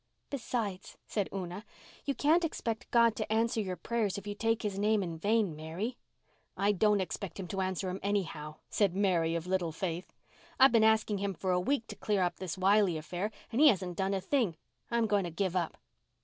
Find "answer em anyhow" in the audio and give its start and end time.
7.61-8.55